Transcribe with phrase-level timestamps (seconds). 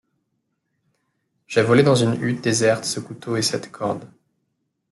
[1.45, 4.11] J’ai volé dans une hutte déserte ce couteau et cette corde.